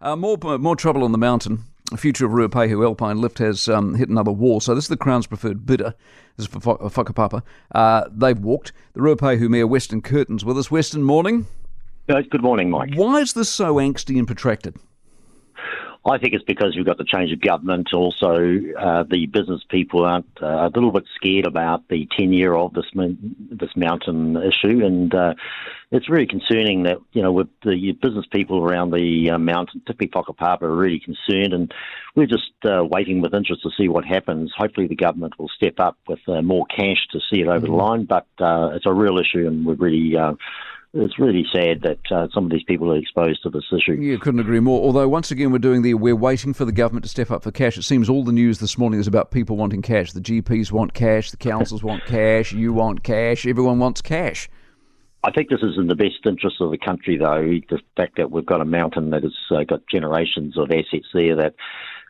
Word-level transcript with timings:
Uh, 0.00 0.14
more 0.14 0.38
more 0.58 0.76
trouble 0.76 1.02
on 1.02 1.12
the 1.12 1.18
mountain. 1.18 1.64
The 1.90 1.96
future 1.96 2.26
of 2.26 2.32
Ruapehu 2.32 2.84
Alpine 2.84 3.20
Lift 3.20 3.38
has 3.38 3.68
um, 3.68 3.94
hit 3.94 4.08
another 4.08 4.30
wall. 4.30 4.60
So 4.60 4.74
this 4.74 4.84
is 4.84 4.88
the 4.88 4.96
Crown's 4.96 5.26
preferred 5.26 5.66
bidder. 5.66 5.94
This 6.36 6.46
is 6.46 6.52
for 6.52 6.60
Whakapapa. 6.60 7.42
Uh, 7.74 8.04
they've 8.10 8.38
walked. 8.38 8.72
The 8.92 9.00
Ruapehu 9.00 9.48
Mayor 9.48 9.66
Weston 9.66 10.02
Kirton's 10.02 10.44
with 10.44 10.58
us. 10.58 10.70
Weston, 10.70 11.02
morning. 11.02 11.46
Uh, 12.08 12.22
good 12.30 12.42
morning, 12.42 12.70
Mike. 12.70 12.94
Why 12.94 13.20
is 13.20 13.32
this 13.32 13.48
so 13.48 13.76
angsty 13.76 14.18
and 14.18 14.26
protracted? 14.26 14.76
I 16.06 16.16
think 16.16 16.32
it's 16.32 16.44
because 16.44 16.76
we've 16.76 16.86
got 16.86 16.98
the 16.98 17.04
change 17.04 17.32
of 17.32 17.40
government. 17.40 17.88
Also, 17.92 18.60
uh, 18.78 19.02
the 19.02 19.26
business 19.26 19.62
people 19.68 20.04
aren't 20.04 20.26
uh, 20.40 20.46
a 20.46 20.70
little 20.74 20.92
bit 20.92 21.04
scared 21.16 21.46
about 21.46 21.88
the 21.88 22.08
tenure 22.16 22.56
of 22.56 22.72
this 22.74 22.86
this 22.94 23.70
mountain 23.76 24.36
issue, 24.36 24.84
and 24.84 25.14
uh, 25.14 25.34
it's 25.90 26.10
really 26.10 26.26
concerning 26.26 26.82
that 26.82 26.98
you 27.12 27.22
know 27.22 27.32
with 27.32 27.48
the 27.64 27.92
business 28.00 28.26
people 28.30 28.62
around 28.62 28.90
the 28.90 29.30
uh, 29.30 29.38
mountain, 29.38 29.80
particularly 29.86 30.12
Whakapapa, 30.12 30.62
are 30.62 30.74
really 30.74 31.00
concerned, 31.00 31.52
and 31.52 31.72
we're 32.14 32.26
just 32.26 32.52
uh, 32.64 32.84
waiting 32.84 33.20
with 33.20 33.34
interest 33.34 33.62
to 33.62 33.70
see 33.76 33.88
what 33.88 34.04
happens. 34.04 34.52
Hopefully, 34.56 34.86
the 34.86 34.96
government 34.96 35.38
will 35.38 35.48
step 35.48 35.74
up 35.78 35.96
with 36.06 36.20
uh, 36.28 36.42
more 36.42 36.66
cash 36.66 37.06
to 37.12 37.20
see 37.30 37.40
it 37.40 37.48
over 37.48 37.66
mm-hmm. 37.66 37.66
the 37.66 37.72
line, 37.72 38.04
but 38.04 38.26
it's 38.74 38.86
a 38.86 38.92
real 38.92 39.18
issue, 39.18 39.46
and 39.46 39.64
we're 39.66 39.74
really 39.74 40.16
it's 40.94 41.18
really 41.18 41.44
sad 41.52 41.82
that 41.82 42.00
uh, 42.10 42.28
some 42.32 42.44
of 42.44 42.50
these 42.50 42.62
people 42.64 42.90
are 42.92 42.96
exposed 42.96 43.42
to 43.42 43.50
this 43.50 43.64
issue. 43.72 43.92
Yeah, 43.92 44.16
couldn't 44.16 44.40
agree 44.40 44.60
more. 44.60 44.82
Although 44.82 45.08
once 45.08 45.30
again 45.30 45.52
we're 45.52 45.58
doing 45.58 45.82
the 45.82 45.94
we're 45.94 46.16
waiting 46.16 46.54
for 46.54 46.64
the 46.64 46.72
government 46.72 47.04
to 47.04 47.10
step 47.10 47.30
up 47.30 47.42
for 47.42 47.50
cash. 47.50 47.76
It 47.76 47.82
seems 47.82 48.08
all 48.08 48.24
the 48.24 48.32
news 48.32 48.58
this 48.58 48.78
morning 48.78 48.98
is 48.98 49.06
about 49.06 49.30
people 49.30 49.56
wanting 49.56 49.82
cash. 49.82 50.12
The 50.12 50.20
GPs 50.20 50.72
want 50.72 50.94
cash, 50.94 51.30
the 51.30 51.36
councils 51.36 51.82
want 51.82 52.04
cash, 52.06 52.52
you 52.52 52.72
want 52.72 53.02
cash, 53.02 53.46
everyone 53.46 53.78
wants 53.78 54.00
cash. 54.00 54.48
I 55.24 55.32
think 55.32 55.48
this 55.48 55.62
is 55.62 55.76
in 55.76 55.88
the 55.88 55.96
best 55.96 56.24
interest 56.26 56.60
of 56.60 56.70
the 56.70 56.78
country, 56.78 57.16
though. 57.16 57.42
The 57.42 57.80
fact 57.96 58.16
that 58.18 58.30
we've 58.30 58.46
got 58.46 58.60
a 58.60 58.64
mountain 58.64 59.10
that 59.10 59.24
has 59.24 59.34
uh, 59.50 59.64
got 59.64 59.86
generations 59.90 60.56
of 60.56 60.70
assets 60.70 61.08
there 61.12 61.34
that 61.34 61.54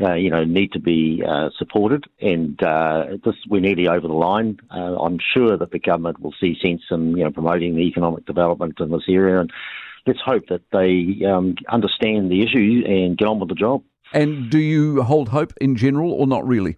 uh, 0.00 0.14
you 0.14 0.28
know 0.28 0.44
need 0.44 0.72
to 0.72 0.80
be 0.80 1.22
uh, 1.26 1.50
supported, 1.56 2.04
and 2.20 2.60
uh, 2.62 3.16
this 3.24 3.36
we're 3.48 3.60
nearly 3.60 3.86
over 3.86 4.08
the 4.08 4.14
line. 4.14 4.58
Uh, 4.74 4.96
I'm 4.96 5.18
sure 5.34 5.56
that 5.56 5.70
the 5.70 5.78
government 5.78 6.20
will 6.20 6.34
see 6.40 6.58
sense 6.60 6.82
in 6.90 7.16
you 7.16 7.24
know 7.24 7.30
promoting 7.30 7.76
the 7.76 7.82
economic 7.82 8.26
development 8.26 8.80
in 8.80 8.90
this 8.90 9.04
area, 9.08 9.40
and 9.40 9.52
let's 10.06 10.20
hope 10.20 10.48
that 10.48 10.62
they 10.72 11.24
um, 11.24 11.54
understand 11.68 12.30
the 12.30 12.42
issue 12.42 12.82
and 12.86 13.16
get 13.16 13.28
on 13.28 13.38
with 13.38 13.50
the 13.50 13.54
job. 13.54 13.84
And 14.12 14.50
do 14.50 14.58
you 14.58 15.02
hold 15.02 15.28
hope 15.28 15.52
in 15.60 15.76
general, 15.76 16.12
or 16.12 16.26
not 16.26 16.46
really? 16.46 16.76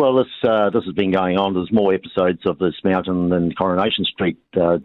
Well, 0.00 0.14
this 0.14 0.32
uh, 0.42 0.70
this 0.70 0.82
has 0.84 0.94
been 0.94 1.10
going 1.10 1.36
on. 1.36 1.52
There's 1.52 1.70
more 1.70 1.92
episodes 1.92 2.46
of 2.46 2.56
this 2.56 2.72
mountain 2.82 3.28
than 3.28 3.52
Coronation 3.52 4.06
Street, 4.06 4.38
uh, 4.58 4.78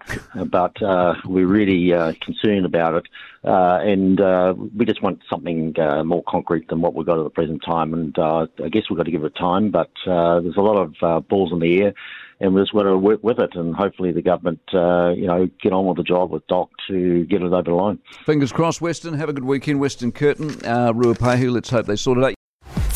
but 0.46 0.84
uh, 0.84 1.14
we're 1.24 1.48
really 1.48 1.94
uh, 1.94 2.12
concerned 2.20 2.66
about 2.66 2.96
it, 2.96 3.06
uh, 3.46 3.80
and 3.82 4.20
uh, 4.20 4.54
we 4.76 4.84
just 4.84 5.02
want 5.02 5.22
something 5.30 5.74
more 6.04 6.22
concrete 6.28 6.68
than 6.68 6.82
what 6.82 6.96
we've 6.96 7.06
got 7.06 7.18
at 7.18 7.24
the 7.24 7.30
present 7.30 7.64
time. 7.64 7.94
And 7.94 8.14
I 8.20 8.68
guess 8.70 8.90
we've 8.90 8.98
got 8.98 9.06
to 9.06 9.12
give 9.12 9.24
it 9.24 9.38
time, 9.38 9.72
but 9.72 9.90
there's 10.06 10.58
a 10.58 10.62
lot 10.62 10.76
of 10.76 11.28
balls 11.30 11.54
in 11.54 11.60
the 11.60 11.84
air, 11.84 11.94
and 12.42 12.54
we 12.54 12.62
just 12.62 12.74
got 12.74 12.84
to 12.84 12.98
work 12.98 13.24
with 13.24 13.40
it. 13.40 13.56
And 13.56 13.74
hopefully, 13.74 14.12
the 14.12 14.22
government, 14.22 14.60
you 14.74 15.28
know, 15.28 15.50
get 15.62 15.72
on 15.72 15.86
with 15.86 15.96
the 15.96 16.04
job 16.04 16.30
with 16.30 16.46
DOC 16.48 16.70
to 16.90 17.24
get 17.24 17.42
it 17.42 17.54
over 17.54 17.62
the 17.62 17.72
line. 17.72 18.00
Fingers 18.26 18.52
crossed, 18.52 18.82
Weston. 18.82 19.14
Have 19.14 19.30
a 19.30 19.34
good 19.34 19.46
weekend, 19.46 19.80
Weston 19.80 20.12
Kirton, 20.12 20.50
uh, 20.66 20.92
Ruapehu. 20.92 21.54
Let's 21.54 21.70
hope 21.70 21.86
they 21.86 21.96
sort 21.96 22.18
it 22.18 22.26
out. 22.26 22.35